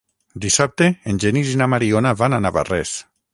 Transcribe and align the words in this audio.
Dissabte 0.45 0.87
en 1.11 1.21
Genís 1.25 1.51
i 1.51 1.59
na 1.63 1.67
Mariona 1.75 2.15
van 2.23 2.39
a 2.39 2.41
Navarrés. 2.47 2.97